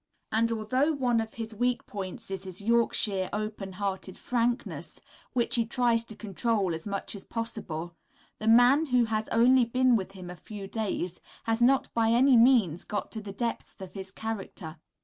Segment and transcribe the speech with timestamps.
[0.31, 4.99] And although one of his weak points is his Yorkshire open hearted frankness,
[5.33, 7.95] which he tries to control as much as possible,
[8.39, 12.35] the man who has only been with him a few days has not by any
[12.35, 14.79] means got to the depths of his character.